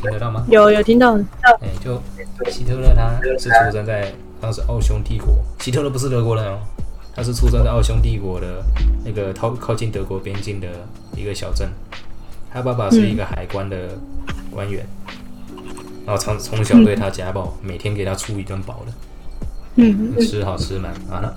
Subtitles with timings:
[0.00, 0.44] 听得到吗？
[0.48, 1.16] 有有听到，
[1.60, 2.00] 哎，就
[2.50, 6.58] 希特勒他是出生在当时奥匈帝国，希特勒不是德国人哦，
[7.14, 8.64] 他是出生在奥匈帝国的
[9.04, 10.68] 那个靠靠近德国边境的
[11.16, 11.68] 一个小镇，
[12.52, 13.76] 他爸爸是一个海关的
[14.50, 14.86] 官员，
[16.06, 18.92] 然后从从小对他家暴，每天给他出一顿饱的，
[19.76, 20.92] 嗯吃好吃满。
[21.10, 21.34] 啊，那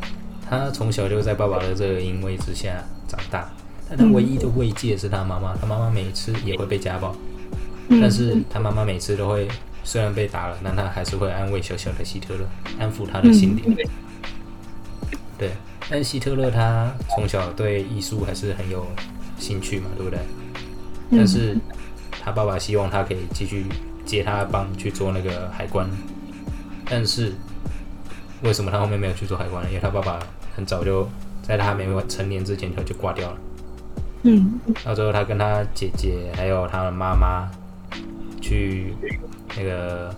[0.50, 3.50] 他从小就在爸爸的这个淫威之下长大，
[3.90, 7.16] 但他唯一的慰藉是他妈妈，他妈妈每次也会被家暴。
[7.90, 9.48] 但是他妈妈每次都会，
[9.84, 12.46] 虽然被打了，但他还是会安慰小小的希特勒，
[12.80, 13.76] 安抚他的心灵。
[15.38, 15.52] 对，
[15.90, 18.88] 但希特勒他从小对艺术还是很有
[19.38, 20.20] 兴趣嘛，对不对？
[21.12, 21.58] 但是
[22.24, 23.66] 他爸爸希望他可以继续
[24.06, 25.88] 接他的棒去做那个海关，
[26.86, 27.34] 但是
[28.44, 29.70] 为什么他后面没有去做海关呢？
[29.70, 30.20] 因为他爸爸
[30.56, 31.08] 很早就
[31.42, 33.38] 在他还没成年之前他就挂掉了。
[34.24, 37.52] 嗯，到最后他跟他姐姐还有他的妈妈。
[38.44, 38.94] 去
[39.56, 40.14] 那个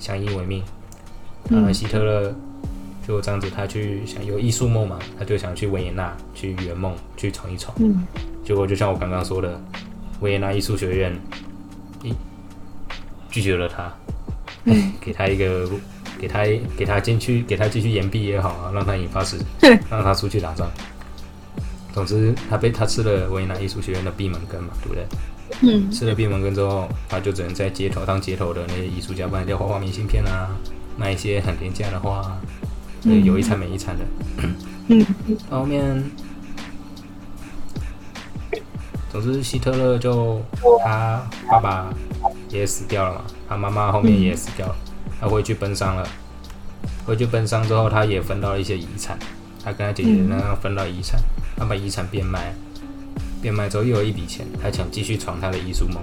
[0.00, 0.60] 相依为命，
[1.48, 2.34] 然后，希特勒
[3.06, 7.72] 就这样子，他去想有艺术梦嘛，他就想去维也纳去圆梦，去闯一闯。
[7.78, 8.04] 嗯，
[8.44, 9.60] 结果就像我刚刚说的，
[10.20, 11.16] 维也纳艺术学院
[12.02, 12.12] 一
[13.30, 13.92] 拒绝了他，
[15.00, 15.70] 给他一个
[16.18, 16.44] 给他
[16.76, 19.38] 给他进去，给他继续延毕也好啊，让他引发死，
[19.88, 20.68] 让他出去打仗。
[21.92, 25.04] 总之，他被他吃了维也纳艺术学院的闭门羹嘛，对不对？
[25.60, 30.48] 嗯，吃了闭门羹之后，他就只能在街头当街头的那些艺术家，不然就画画明信片啊，
[30.96, 32.40] 卖一些很廉价的画，
[33.02, 34.04] 对，有一餐没一餐的。
[34.88, 35.06] 嗯，
[35.50, 36.02] 后面，
[39.10, 40.40] 总之希特勒就
[40.84, 41.94] 他爸爸
[42.48, 44.76] 也死掉了嘛，他妈妈后面也死掉了，
[45.20, 46.08] 他回去奔丧了。
[47.04, 49.18] 回去奔丧之后，他也分到了一些遗产，
[49.64, 51.20] 他跟他姐姐那样分到遗产，
[51.56, 52.54] 他把遗产变卖。
[53.42, 56.02] 变卖之后又有一笔钱，他想继续闯他的艺术梦。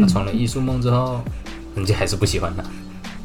[0.00, 1.20] 他闯了艺术梦之后，
[1.74, 2.62] 人家还是不喜欢他。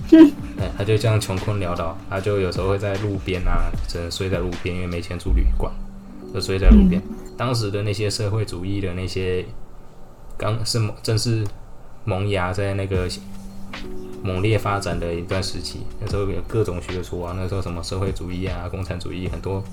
[0.10, 0.32] 对，
[0.78, 5.72] 他就这样穷困潦倒，他就有时候会在路边啊，只能睡在路边，因为没钱住旅馆，
[6.34, 7.02] 就睡在路边。
[7.38, 9.46] 当时的那些社会主义的那些，
[10.38, 11.44] 刚是正是
[12.06, 13.08] 萌芽在那个
[14.24, 15.82] 猛烈发展的一段时期。
[16.00, 19.64] 那时候有各种学说啊，那时候什么社会主义啊、共产主义很多，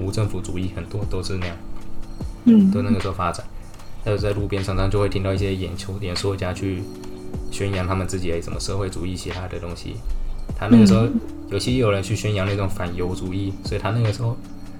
[0.00, 1.56] 无政府主义很多都是那样。
[2.44, 3.44] 嗯，都那个时候发展，
[4.04, 6.82] 还有在路边常常就会听到一些演球演说家去
[7.50, 9.96] 宣扬他们自己的什么社会主义其他的东西。
[10.58, 11.08] 他那个时候，
[11.48, 14.36] 尤其有人去宣扬那种反犹主义，所以他那个时候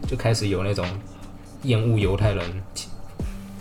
[0.06, 0.86] 就开始有那种
[1.62, 2.44] 厌恶犹太人、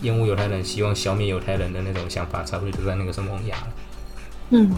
[0.01, 3.67] 厌恶犹太人、希望消灭犹太人的那种想法，差不多就在那个时候萌芽了。
[4.49, 4.69] 嗯，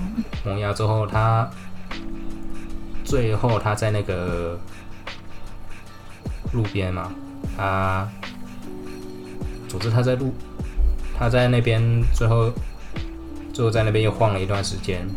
[0.46, 1.50] 萌芽之后，他
[3.04, 4.60] 最后他在那个
[6.54, 7.12] 路边嘛，
[7.58, 8.08] 他。
[9.68, 10.34] 总之，他在路，
[11.18, 11.82] 他在那边
[12.14, 12.52] 最后，
[13.54, 15.08] 最后在那边又晃了一段时间，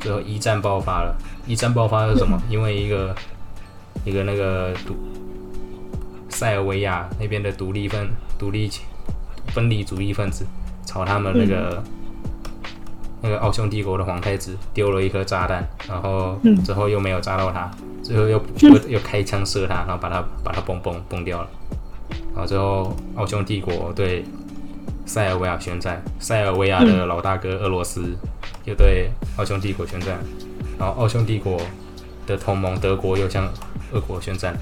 [0.00, 1.16] 最后一战爆发了。
[1.46, 2.40] 一战爆发是什么？
[2.48, 3.14] 因为一个
[4.04, 4.96] 一个那个独
[6.30, 8.70] 塞尔维亚那边的独立分独立
[9.48, 10.46] 分离主义分子，
[10.86, 11.82] 朝他们那个
[13.20, 17.70] 那个奥匈帝国的皇太子丢了一颗炸弹，然后之后又没有炸到他，
[18.02, 21.48] 最后又又又开枪射他，然后把他把他崩崩崩掉了。
[22.34, 24.24] 然后最后，奥匈帝国对
[25.06, 28.16] 塞尔维亚宣战，塞尔维亚的老大哥俄罗斯
[28.64, 30.18] 又对奥匈帝国宣战，
[30.76, 31.60] 然后奥匈帝国
[32.26, 33.48] 的同盟德国又向
[33.92, 34.52] 俄国宣战，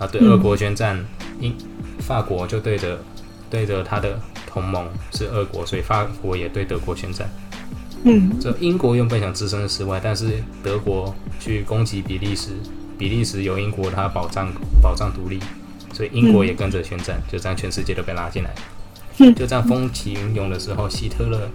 [0.00, 0.98] 啊，对俄国宣战，
[1.38, 1.54] 英
[2.00, 2.98] 法国就对着
[3.48, 7.28] 对着他的同盟是俄国，所以法国也对德国宣战。
[8.02, 12.50] 嗯，这英国原本想置身事外，但是德国去攻击比利时，
[12.98, 14.52] 比利时有英国它保障
[14.82, 15.38] 保障独立。
[15.92, 18.54] 所以英国也跟着宣战，就这样全世界都被拉进来。
[19.34, 21.48] 就这样风起云涌的时候，希特勒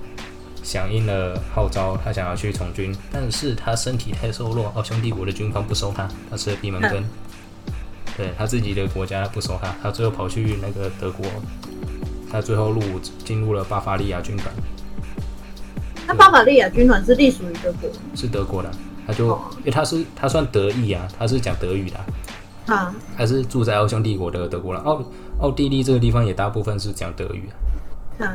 [0.64, 7.04] 响应了号召，他想要去从军，但是他身体太瘦弱，奥匈帝国的军方不收他，他吃了闭门羹。
[8.16, 11.26] 对他自己的国家不收他，他最后跑去那个德国，
[12.32, 14.52] 他最后入伍进入了巴伐利亚军团。
[16.08, 17.90] 那巴伐利亚军团是隶属于德国？
[18.16, 18.72] 是德国的，
[19.06, 19.28] 他就
[19.60, 21.98] 因为他是他算德裔啊，他是讲德语的。
[21.98, 22.06] 啊，
[23.16, 24.84] 还是住在奥匈帝国的德国人。
[24.84, 25.02] 奥
[25.40, 27.50] 奥地利这个地方也大部分是讲德语
[28.20, 28.28] 啊。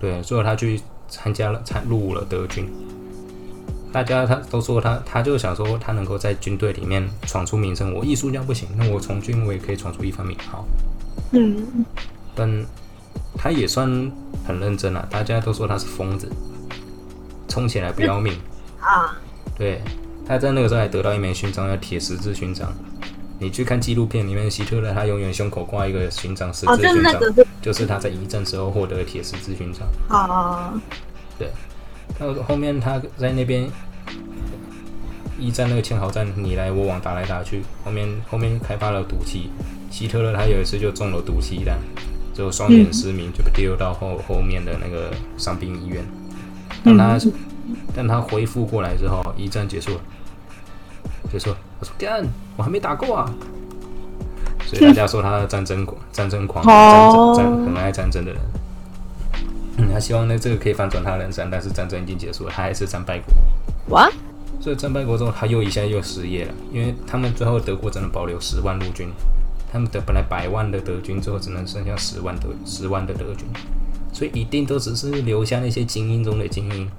[0.00, 2.68] 对，所以他去参加了参入伍了德军。
[3.92, 7.92] 大家他都说他，他就想说他能够在军队里面闯出名声。
[7.94, 10.64] 我艺术家不行，那我从军我也可以闯出一番名号。
[11.32, 11.84] 嗯，
[12.34, 12.64] 但
[13.36, 13.88] 他也算
[14.46, 15.06] 很认真啊。
[15.10, 16.30] 大家都说他是疯子，
[17.48, 18.34] 冲起来不要命
[18.78, 19.18] 啊。
[19.56, 19.82] 对，
[20.26, 22.72] 他在那个时候还得到一枚勋章，叫铁十字勋章。
[23.38, 27.20] 你去看纪录片里面，希特勒他永远胸口挂一个勋章，十字勋章，
[27.62, 29.86] 就是他在一战时候获得的铁十字勋章。
[30.08, 30.72] 啊，
[31.38, 31.48] 对，
[32.18, 33.70] 那后面他在那边
[35.38, 39.50] 一战那个堑壕战，你来我往打来打去，后面后面开发了毒气，
[39.88, 41.78] 希特勒他有一次就中了毒气弹，
[42.34, 46.04] 就双眼失明，就被丢到后后面的那个伤兵医院。
[46.84, 47.18] 但他
[47.94, 50.00] 但他恢复过来之后，一战结束了，
[51.30, 51.56] 结束了。
[51.78, 52.26] 我说干，
[52.58, 53.32] 我还没打够啊。
[54.66, 58.40] 所以大家说他战争狂、战争狂、战争战很爱战争的人。
[59.78, 63.34] 嗯，他希望呢这个可以反转他人生，但是战争已经结束了，他还是战败国。
[63.94, 64.10] 哇！
[64.60, 69.08] 所以战败国之后，他又一下又失业了，因为他们最后德国只能保留十万陆军，
[69.72, 73.46] 他们的本来百万的德军，最后只能剩下十万德十万的德军，
[74.12, 76.90] 所以一定都只是留下那些精英中的精英。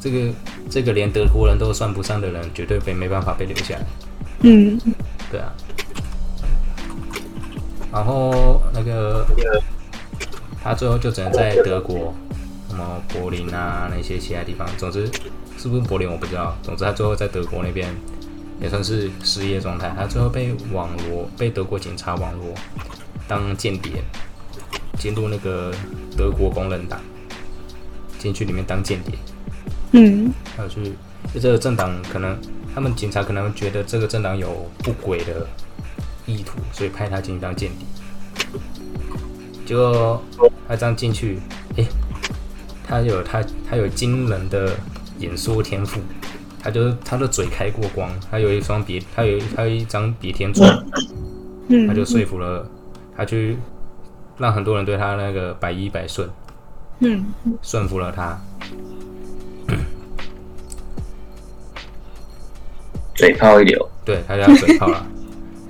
[0.00, 0.34] 这个
[0.68, 3.80] 这个连德国人都算不上的人，绝对被没办法被留下来。
[4.40, 4.80] 嗯，
[5.30, 5.52] 对啊。
[7.92, 9.26] 然后那个
[10.62, 12.14] 他最后就只能在德国，
[12.68, 15.06] 什么柏林啊那些其他地方，总之
[15.56, 16.56] 是不是柏林我不知道。
[16.62, 17.88] 总之他最后在德国那边
[18.60, 19.94] 也算是失业状态。
[19.96, 22.52] 他最后被网罗，被德国警察网罗
[23.26, 23.92] 当间谍，
[24.98, 25.72] 进入那个
[26.16, 27.00] 德国工人党，
[28.18, 29.14] 进去里面当间谍。
[29.92, 30.92] 嗯，还有去
[31.40, 32.36] 这个政党可能
[32.76, 35.46] 他们警察可能觉得这个政党有不轨的
[36.26, 38.60] 意图，所以派他进去当间谍。
[39.64, 40.22] 结果
[40.68, 41.38] 他这样进去，
[41.76, 41.86] 诶，
[42.86, 44.76] 他有他他有惊人的
[45.18, 46.02] 演说天赋，
[46.62, 50.68] 他就是他的嘴开过光，他有一双别他有他有一张别天嘴，
[51.68, 52.68] 嗯，他就说服了
[53.16, 53.56] 他去
[54.36, 56.28] 让很多人对他那个百依百顺，
[56.98, 57.24] 嗯，
[57.62, 58.38] 顺服了他。
[63.16, 65.06] 嘴炮一流，对，他叫嘴炮了。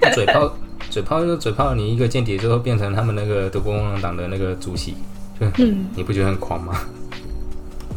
[0.14, 0.52] 嘴炮，
[0.90, 1.74] 嘴炮就是嘴炮。
[1.74, 4.94] 你一个间谍之后变成他们那个德国共产党的那个主席，
[5.40, 6.78] 就嗯，你不觉得很狂吗？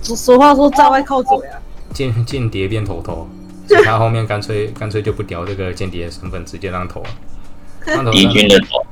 [0.02, 1.60] 俗俗话说，在外靠嘴啊。
[1.94, 3.28] 间间谍变头头，
[3.68, 7.10] 所以他后面干脆 干脆就不屌这个间谍的身份，直接当头了，
[7.86, 8.86] 当头敌军的头，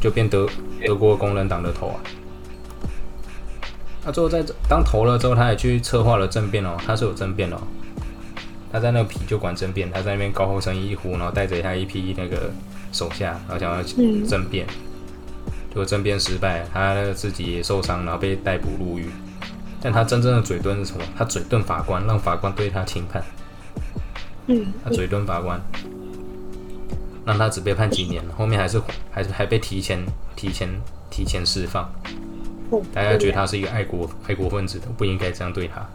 [0.00, 0.46] 就变德
[0.84, 1.96] 德国工人党的头啊。
[4.04, 7.56] 那最后在当头了之后，他也去策划了政变哦，他是有政变哦。
[8.76, 12.50] 他在那个啤酒馆政变，他在那边高声一呼，然后带着他一批那个
[12.92, 14.66] 手下，然后想要嗯政变，
[15.70, 19.06] 结果政变失败，他自己也受伤，然后被逮捕入狱。
[19.80, 21.02] 但他真正的嘴遁是什么？
[21.16, 23.24] 他嘴遁法官，让法官对他轻判。
[24.48, 25.58] 嗯，他嘴遁法官，
[27.24, 28.78] 让他只被判几年，后面还是
[29.10, 30.04] 还是还被提前
[30.36, 30.68] 提前
[31.08, 31.90] 提前释放。
[32.68, 35.88] 哦大家觉得他是一个爱国爱国分子都，不应该这样对他。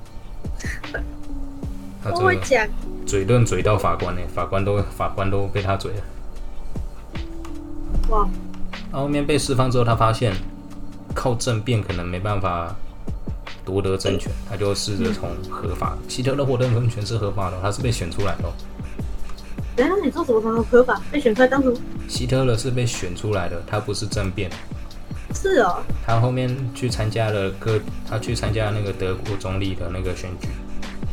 [2.03, 2.68] 他这个我会讲，
[3.06, 6.03] 嘴遁嘴到法官呢，法官都法官都被他嘴了。
[8.09, 8.27] 哇，
[8.92, 10.33] 他后面被释放之后，他发现
[11.13, 12.75] 靠政变可能没办法
[13.63, 15.98] 夺得政权，他就试着从合法。
[16.07, 18.51] 希特勒获得政权是合法的，他是被选出来的哦。
[19.75, 21.77] 等一下你做什么方合法被选出来当什么？
[22.07, 24.50] 希特勒是被选出来的，他不是政变。
[25.33, 30.50] 是哦，他后面去参加了各，他去参加那个德国总理的那个选举，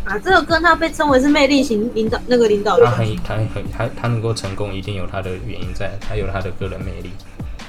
[0.08, 7.10] 啊，这个跟他被称为是魅力型领导那个领导人他很他很他他能够成功，一定有他的原因在，他有他的个人魅力。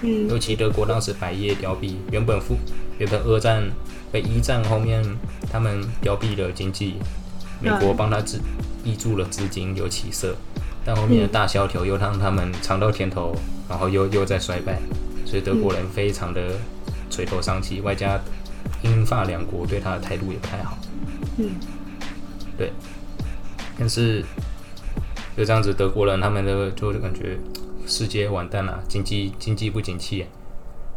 [0.01, 2.55] 嗯尤其德国当时百业凋敝，原本富
[2.97, 3.61] 原本二战
[4.09, 5.03] 被一战后面
[5.51, 6.95] 他们凋敝了经济，
[7.59, 8.39] 美国帮他资
[8.85, 10.33] 挹注了资金有起色，
[10.85, 13.35] 但后面的大萧条又让他们尝到甜头，
[13.67, 14.79] 然后又又在衰败，
[15.25, 16.53] 所以德国人非常的
[17.09, 18.17] 垂头丧气，外加
[18.83, 20.77] 英法两国对他的态度也不太好。
[21.35, 21.51] 嗯
[22.59, 22.73] 对，
[23.77, 24.21] 但是
[25.37, 27.39] 就这样子，德国人他们的就感觉
[27.87, 30.25] 世界完蛋了，经济经济不景气，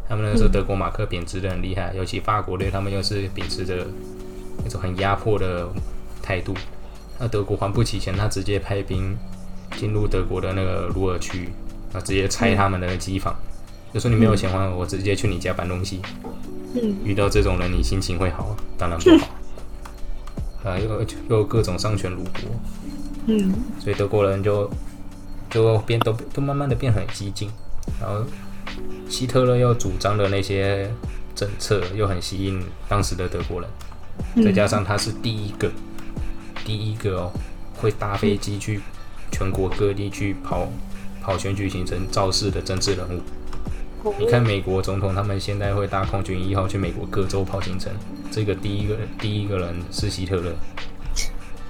[0.09, 3.87] 他们那时候德国马克贬值的很厉害，尤其法国对他们又是秉持着
[4.65, 5.69] 那种很压迫的
[6.21, 6.53] 态度。
[7.21, 9.17] 那德国还不起钱，他直接派兵
[9.77, 11.49] 进入德国的那个鲁尔区，
[11.93, 13.33] 啊，直接拆他们的机房，
[13.95, 16.01] 就说你没有钱还我，我直接去你家搬东西。
[16.75, 18.57] 嗯遇到这种人，你心情会好？
[18.77, 19.29] 当然不好。
[20.65, 22.33] 啊，又又有各种丧权辱国，
[23.27, 23.53] 嗯。
[23.81, 24.71] 所以德国人就
[25.51, 27.51] 就变都都慢慢的变很激进，
[28.01, 28.25] 然后
[29.09, 30.91] 希特勒又主张的那些
[31.35, 33.71] 政策又很吸引当时的德国人，
[34.37, 34.45] 嗯。
[34.45, 35.71] 再加上他是第一个
[36.65, 37.33] 第一个哦
[37.77, 38.81] 会搭飞机去
[39.31, 40.69] 全国各地去跑
[41.21, 43.21] 跑选举行程造势的政治人物。
[44.19, 47.93] 你看美国总统，他们现在会搭空军一号去美国各州跑行程。
[48.31, 50.53] 这个第一个第一个人是希特勒，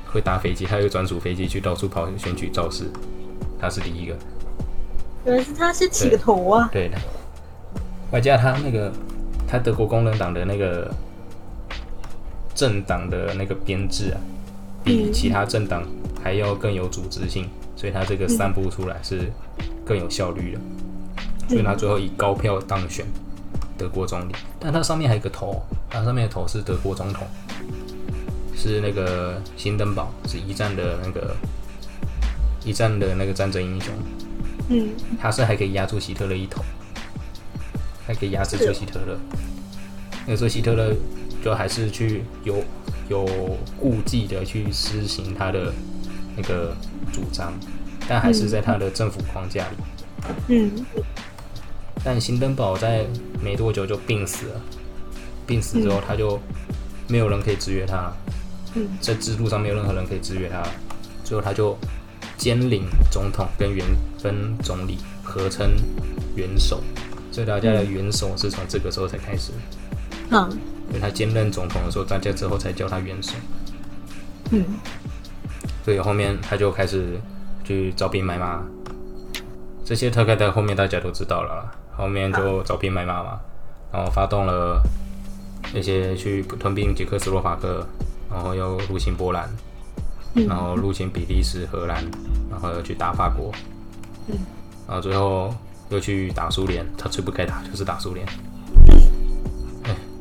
[0.07, 2.85] 会搭飞机，他有专属飞机去到处跑选举造势，
[3.61, 4.17] 他是第一个。
[5.25, 6.99] 原来是他先起个头啊，对的，
[8.11, 8.93] 外加他那个
[9.47, 10.93] 他德国工人党的那个
[12.55, 14.21] 政党的那个编制啊，
[14.83, 15.85] 比其他政党
[16.23, 19.31] 还要更有组织性，所以他这个散布出来是
[19.85, 20.61] 更有效率的，
[21.53, 23.05] 所以他最后以高票当选
[23.77, 24.33] 德国总理。
[24.59, 27.27] 但他上面还有一个头，他上面的头是德国总统，
[28.57, 31.37] 是那个辛登堡，是一战的那个
[32.65, 33.93] 一战的那个战争英雄，
[34.71, 34.89] 嗯，
[35.21, 36.65] 他是还可以压住希特勒一头，
[38.07, 39.19] 还可以压制住希特勒。
[40.27, 40.95] 那时候希特勒
[41.45, 42.63] 就还是去有
[43.11, 43.27] 有
[43.79, 45.71] 顾忌的去施行他的
[46.35, 46.75] 那个
[47.13, 47.53] 主张，
[48.09, 49.77] 但还是在他的政府框架里。
[50.47, 50.71] 嗯，
[52.05, 53.07] 但辛登堡在
[53.43, 54.61] 没多久就病死了，
[55.47, 56.41] 病死之后他就
[57.09, 58.13] 没有人可以制约他，
[58.75, 60.63] 嗯，在制度上没有任何人可以制约他，
[61.23, 61.79] 最后他就
[62.37, 63.87] 兼领总统跟元
[64.23, 65.71] 跟总理合称
[66.35, 66.83] 元首，
[67.31, 69.53] 所以大家的元首是从这个时候才开始。
[70.31, 70.51] 嗯，
[70.89, 73.35] 因为他兼任总统的时候，大家之后才叫他元首，
[74.51, 74.65] 嗯，
[75.85, 77.21] 所以后面他就开始
[77.63, 78.63] 去招兵买马。
[79.85, 83.41] 这些特概在后面大家都知道了啦，后面就招兵买马嘛，
[83.93, 84.83] 然后发动了
[85.75, 87.87] 那些去吞并捷克斯洛伐克，
[88.31, 89.49] 然后又入侵波兰，
[90.49, 92.05] 然后入侵比利时、荷兰，
[92.51, 93.53] 然后又去打法国，
[94.29, 94.37] 嗯，
[94.87, 95.55] 然后最后
[95.91, 98.27] 又去打苏联，他最不该打就是打苏联。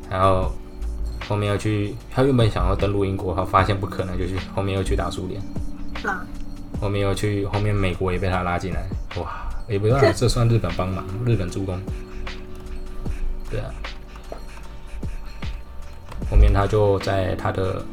[0.10, 0.52] 然后
[1.30, 5.42] 后面又去，他原本想要登陆英国，他发现不可能，就去后面又去打苏联，
[6.04, 6.28] 啊，
[6.82, 8.86] 后面又去，后面美国也被他拉进来，
[9.16, 11.80] 哇，也不知道这算日本帮忙，日本助攻，
[13.50, 13.74] 对啊，
[16.30, 17.84] 后面他就在他的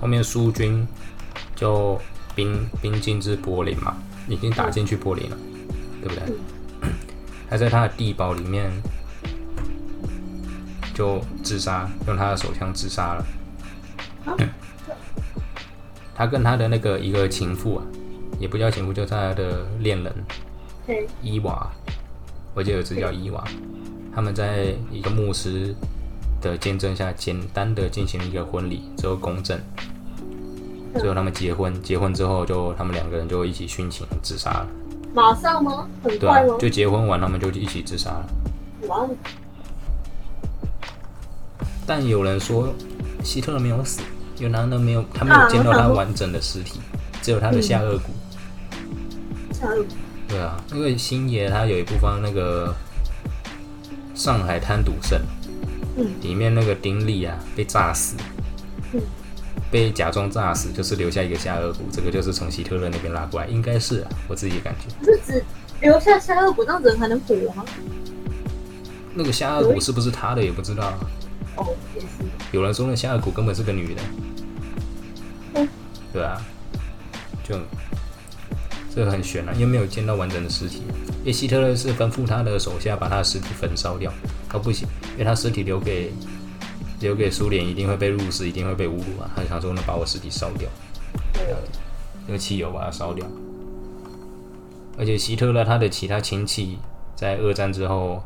[0.00, 0.86] 后面苏军
[1.54, 2.00] 就
[2.34, 3.96] 兵兵进至柏林嘛，
[4.28, 5.36] 已经打进去柏林了，
[6.02, 6.22] 对不对？
[7.48, 8.70] 他在他的地堡里面。
[10.92, 13.24] 就自杀，用他的手枪自杀了。
[16.14, 17.82] 他跟他的那个一个情妇啊，
[18.38, 20.14] 也不叫情妇，就是他的恋人
[21.22, 21.70] 伊娃，
[22.54, 23.44] 我记得有只叫伊娃。
[24.14, 25.74] 他们在一个牧师
[26.40, 29.58] 的见证下，简单的进行了一个婚礼，之后公证，
[30.94, 31.80] 最后他们结婚。
[31.82, 34.66] 结婚之后，就他们两个人就一起殉情自杀了。
[35.14, 35.88] 马上吗？
[36.02, 38.28] 很对啊，就结婚完，他们就一起自杀了。
[38.88, 39.08] 哇！
[41.86, 42.72] 但有人说
[43.24, 44.00] 希特勒没有死，
[44.38, 46.80] 因为他那没有，他没有见到他完整的尸体，
[47.22, 48.12] 只有他的下颚骨。
[49.52, 49.94] 下颚骨。
[50.30, 52.72] 对啊，因为星爷他有一部分那个
[54.14, 55.20] 上海滩赌圣，
[55.96, 58.14] 嗯，里面那个丁力啊被炸死，
[58.92, 59.00] 嗯，
[59.72, 65.04] 被假装炸死，就是留下一个下颚骨，这个就是从希特勒那边拉过来，应该是啊，我自己感觉。
[65.04, 65.44] 是只
[65.80, 67.64] 留下下颚骨，这样子还能活吗？
[69.12, 70.94] 那个下颚骨是不是他的也不知道。
[71.56, 72.06] 哦，也是。
[72.52, 74.02] 有人说那下颚骨根本是个女的。
[75.54, 75.68] 嗯。
[76.12, 76.40] 对啊，
[77.42, 77.56] 就
[78.94, 80.82] 这个很悬啊，因为没有见到完整的尸体。
[81.20, 84.12] 因为希特勒是吩咐他的手下把他的尸体焚烧掉，
[84.48, 86.12] 他不行，因为他尸体留给
[87.00, 89.30] 留给苏联一定会被入室，一定会被侮辱啊。
[89.36, 90.68] 他想说能把我尸体烧掉，
[92.28, 93.26] 用汽油把它烧掉。
[94.98, 96.78] 而且希特勒他的其他亲戚
[97.14, 98.22] 在二战之后。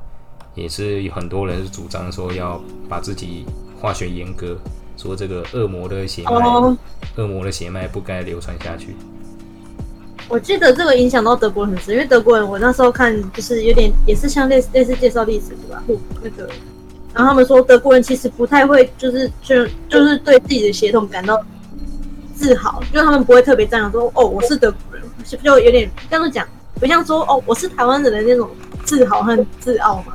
[0.57, 3.45] 也是有很多人是主张说要把自己
[3.81, 4.57] 化学阉割，
[4.97, 6.77] 说这个恶魔的血脉，
[7.17, 8.95] 恶魔的血脉不该流传下去。
[10.29, 15.83] 我记得这个影响到德国人很深，因为德国人我那时候看就是有点也是像类似类似介绍历史对吧？
[16.23, 16.49] 那个，
[17.15, 21.41] 然后他们说德国人其实不太会就是就就是对自己的血统感到
[22.35, 25.05] 自豪，就是他们不会特别赞扬说哦我是德国人，
[25.43, 26.47] 就有点这样子讲，
[26.81, 28.51] 不像说哦我是台湾人的那种
[28.85, 30.15] 自豪和自傲嘛。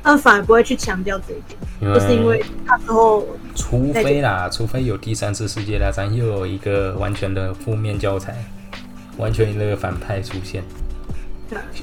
[0.00, 8.42] 他们反而不会去强调这一点，就是因为那时候，除非啦，除非有第三次世界大战，又有一个完全的负面教材，
[9.18, 10.62] 完全那个反派出现，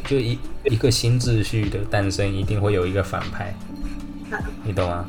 [0.05, 3.53] 就一一个新秩序的诞生，一定会有一个反派，
[4.63, 5.05] 你懂吗？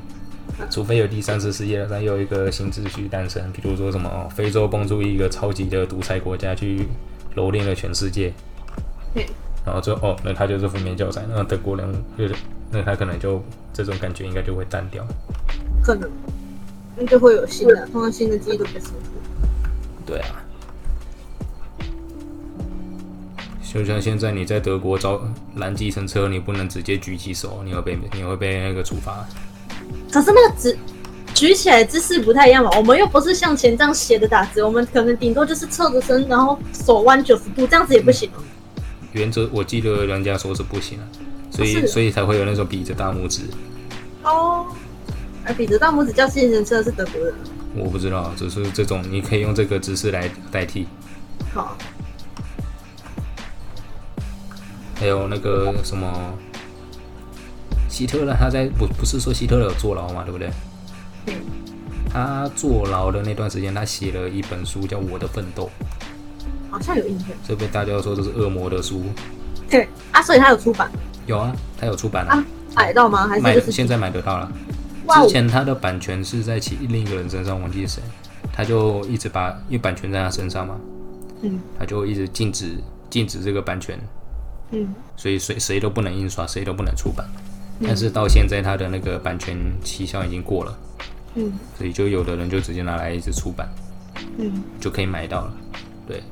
[0.71, 6.87] 除非有第三次世界大战，又有一个新秩序诞生，比如说什么哦，非洲蹦出一个超级的独裁国家去
[7.35, 8.33] 蹂躏了全世界，
[9.65, 12.35] 然后就哦，那他就是负面教材，那德国人就是。
[12.69, 13.41] 那他可能就
[13.73, 15.07] 这种感觉应该就会淡掉，
[15.85, 16.11] 可能，
[16.97, 19.49] 那就会有新的，通常新的记忆都比较深刻。
[20.05, 20.45] 对啊，
[23.77, 25.21] 就像现在你在德国招
[25.57, 29.25] 拦计程车，你不能直接举起手，你会被你会被那个处罚。
[30.11, 30.77] 可是那个指
[31.35, 38.31] 举起来姿势不太一样嘛，我们又不是向前这样斜着打直，我们可能顶多就是侧着身，然后手弯九十度，这样子也不行。
[39.13, 41.05] 原则我记得人家说是不行啊。
[41.49, 43.43] 所以，所以才会有那种比着大拇指。
[44.23, 44.67] 哦，
[45.45, 47.35] 而比着大拇指叫计程车是德国人。
[47.75, 50.87] 我不知道，只是这种你可以用这个姿势来代替。
[51.55, 51.79] 好，
[54.97, 56.11] 还有那个什么，
[57.89, 60.51] 希特勒他在不不是说希特勒有坐牢嘛，对不对？
[61.27, 61.35] 嗯，
[62.11, 65.71] 他坐牢的那段时间，他写了一本书叫《我的奋斗
[66.71, 69.05] 好像有印象。》，这被大家说这是恶魔的书。
[69.69, 70.91] 对啊，所以他有出版
[71.27, 73.27] 有啊，他有出版了、啊，买到吗？
[73.27, 74.51] 还是就是现在买得到了。
[75.09, 78.03] 之前他的版权是在其另一个人身上，忘记是谁，
[78.53, 80.77] 他就一直把因为版权在他身上嘛，
[81.43, 82.77] 嗯他就一直禁止
[83.09, 83.99] 禁止这个版权，
[84.71, 87.27] 嗯所以谁谁都不能印刷，谁都不能出版。
[87.83, 90.79] 但是到现在他的那个版权期效已经过了，
[91.35, 93.69] 嗯所以就有的人就直接拿来一直出版，
[94.39, 95.55] 嗯，就可以买到了。
[96.07, 96.23] 对，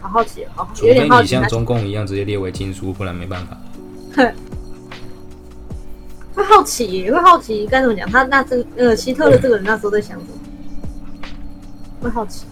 [0.00, 1.40] 好好奇好，好除非有点好奇他。
[1.40, 3.56] 你像中共一样直接列为禁书，不然没办法。
[6.34, 8.08] 会好奇，会好奇该怎么讲？
[8.10, 10.32] 他那这个呃希特勒这个人那时候在想什么？
[12.00, 12.46] 会好奇。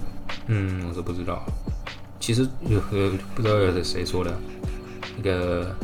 [0.47, 1.45] 嗯，我是不知道。
[2.19, 4.31] 其实有呃不知道有谁说的，
[5.17, 5.75] 那个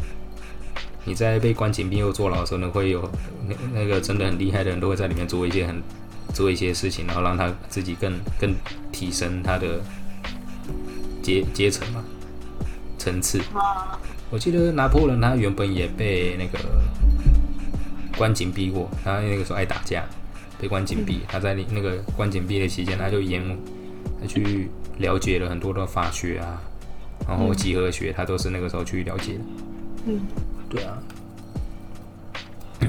[1.04, 3.08] 你在被关紧闭又坐牢的时候呢，会有
[3.48, 5.82] 那那个真的很厉害的人都会在里面做一些很
[6.34, 8.54] 做一些事情，然后让他自己更更
[8.90, 9.80] 提升他的
[11.22, 12.04] 阶阶层嘛
[12.98, 13.38] 层次。
[13.54, 13.98] 啊，
[14.30, 16.58] 我记得拿破仑他原本也被那个
[18.16, 20.04] 关紧闭过，他那个时候爱打架，
[20.60, 21.20] 被关紧闭。
[21.28, 23.56] 他在那那个关紧闭的期间，他就研，
[24.20, 24.68] 他去
[24.98, 26.60] 了解了很多的法学啊，
[27.28, 29.40] 然后几何学，他都是那个时候去了解的。
[30.06, 30.20] 嗯，
[30.68, 30.98] 对啊，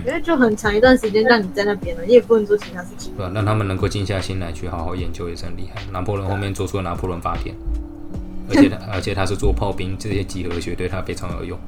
[0.06, 3.14] 因为就很长一段时间让你在那边了，你也不能做其他事情。
[3.18, 5.82] 对啊，让他们能够静下心来去好好研究也是很厉害。
[5.92, 7.56] 拿破仑后面做出了拿破仑法典，
[8.50, 11.60] 而且他而且他是做炮兵，这些几何学对他非常有用。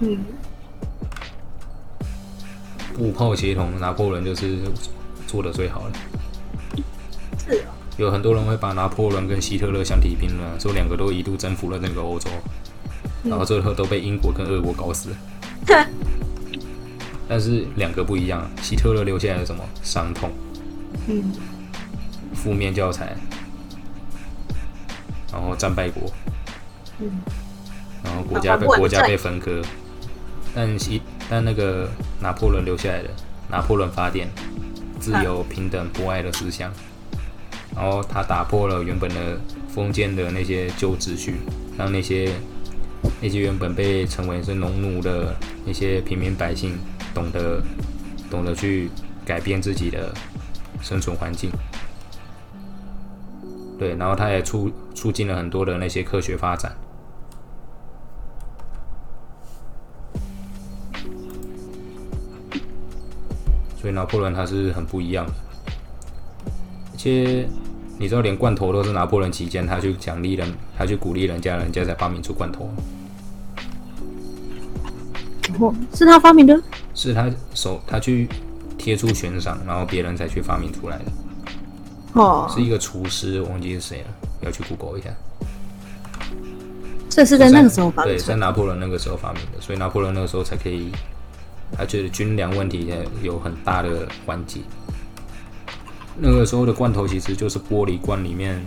[0.00, 0.18] 嗯，
[2.94, 4.56] 步炮协同，拿破仑就是
[5.26, 5.98] 做的最好的。
[7.96, 12.30] 有很多人会把拿破仑跟希特勒相提并论，说两个都一度征服了那个欧洲，
[13.22, 15.10] 然后最后都被英国跟俄国搞死。
[17.28, 20.30] 但是两个不一样，希特勒留下来的什么伤痛、
[21.06, 21.32] 嗯。
[22.34, 23.16] 负面教材，
[25.30, 26.10] 然后战败国，
[26.98, 27.10] 嗯。
[28.02, 29.62] 然后国家被国家被分割。
[30.54, 31.00] 但希
[31.30, 31.88] 但那个
[32.20, 33.08] 拿破仑留下来的
[33.48, 34.28] 拿破仑法典，
[34.98, 36.70] 自由、平等、博爱的思想，
[37.74, 41.36] 然后他打破了原本的封建的那些旧秩序，
[41.76, 42.32] 让那些
[43.20, 46.78] 那些原本被称为是农奴的那些平民百姓
[47.14, 47.62] 懂得
[48.30, 48.90] 懂得去
[49.24, 50.12] 改变自己的
[50.80, 51.50] 生存环境。
[53.78, 56.76] 对，然后他也促促进了很多的那些科学发展。
[63.80, 65.32] 所以拿破仑他是很不一样的，
[67.02, 67.48] 而且
[67.98, 72.70] 你知道，连罐头都是拿破仑期间，他去奖励人，他去鼓励人家，人家才发明出罐头，
[75.58, 76.62] 哦，是他发明的。
[76.94, 78.28] 是他手他去
[78.78, 81.04] 贴出悬赏，然后别人才去发明出来的，
[82.20, 84.06] 哦，是一个厨师，我忘记是谁了，
[84.42, 85.10] 要去 Google 一下。
[87.10, 88.24] 这是在那个时候发，明的，对。
[88.24, 90.92] 在拿破仑那个时候发明的，所以拿破仑那个时候才可以，
[91.76, 94.60] 他觉得军粮问题有很大的缓解。
[96.24, 98.64] 那个时候的罐头其实就是玻璃罐里面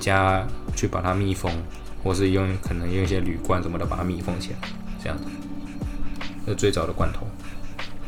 [0.00, 1.48] 加去把它密封，
[2.02, 4.68] 或是用可能用一些铝罐什么的把它密封起来，
[5.00, 5.24] 这样子。
[6.44, 7.24] 那最早的罐头，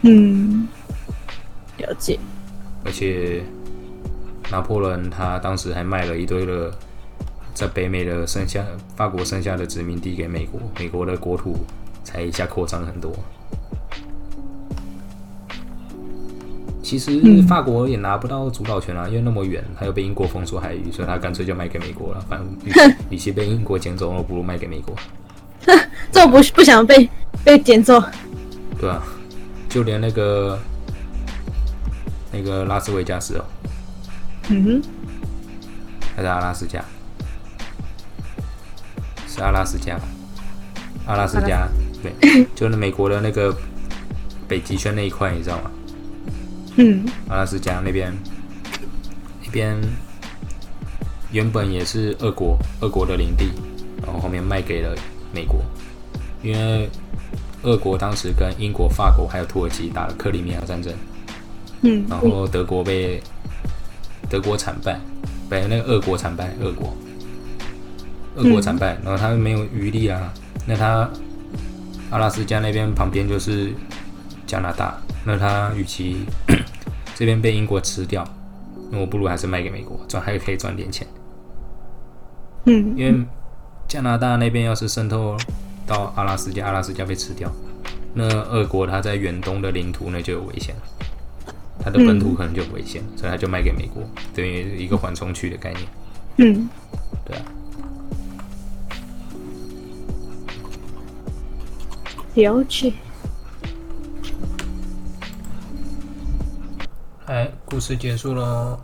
[0.00, 0.66] 嗯，
[1.78, 2.18] 了解。
[2.84, 3.44] 而且
[4.50, 6.76] 拿破仑他当时还卖了一堆的
[7.54, 8.64] 在北美的剩下
[8.96, 11.64] 法国剩下的殖民地给美国，美国的国土
[12.02, 13.14] 才一下扩张很多。
[16.92, 22.22] 其实法国也拿不到主导权啊，因为那么远，他又被英国封锁海域，所以他干脆就卖给美国了。
[22.28, 22.46] 反正
[23.08, 24.94] 与其被英国捡走，我不如卖给美国，
[26.12, 27.08] 这我不不想被
[27.42, 27.98] 被捡走。
[28.78, 29.02] 对啊，
[29.70, 30.58] 就连那个
[32.30, 33.44] 那个拉斯维加斯哦，
[34.50, 34.82] 嗯哼，
[36.14, 36.84] 还是阿拉斯加？
[39.26, 40.02] 是阿拉斯加吧？
[41.06, 41.66] 阿拉斯加，
[42.02, 43.50] 对，就是美国的那个
[44.46, 45.70] 北极圈那一块，你知道吗？
[46.82, 47.06] 嗯。
[47.28, 48.12] 阿拉斯加那边，
[49.44, 49.78] 那边
[51.30, 53.52] 原本也是俄国俄国的领地，
[54.04, 54.94] 然后后面卖给了
[55.32, 55.62] 美国，
[56.42, 56.90] 因为
[57.62, 60.92] 俄国当时跟英国、法国还有土耳其打了克里米亚战争，
[61.82, 63.22] 嗯然后德国被
[64.28, 65.00] 德国惨败，
[65.48, 66.94] 被，那个俄国惨败，俄国，
[68.36, 70.32] 俄国惨败，然后他没有余力啊，
[70.66, 71.08] 那他
[72.10, 73.72] 阿拉斯加那边旁边就是
[74.46, 76.26] 加拿大，那他与其
[77.14, 78.26] 这边被英国吃掉，
[78.90, 81.06] 那我不如还是卖给美国，赚还可以赚点钱。
[82.64, 83.24] 嗯，因为
[83.88, 85.36] 加拿大那边要是渗透
[85.86, 87.50] 到阿拉斯加，阿拉斯加被吃掉，
[88.14, 90.82] 那俄国它在远东的领土那就有危险了，
[91.78, 94.02] 它的本土可能就有危险，所以它就卖给美国，
[94.34, 95.84] 等于一个缓冲区的概念。
[96.36, 96.68] 嗯，
[97.26, 97.44] 对啊，
[102.34, 102.92] 了解。
[107.32, 108.78] 哎，故事结束喽，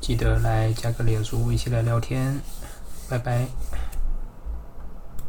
[0.00, 2.40] 记得来加个脸书，一起来聊天，
[3.08, 3.48] 拜拜。